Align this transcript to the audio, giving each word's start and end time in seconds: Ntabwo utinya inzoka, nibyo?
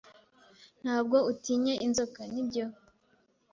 Ntabwo 0.81 1.17
utinya 1.31 1.73
inzoka, 1.85 2.21
nibyo? 2.31 2.65